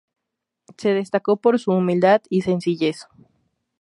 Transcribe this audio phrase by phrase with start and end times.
[0.79, 3.05] Se destacó por su humildad y sencillez.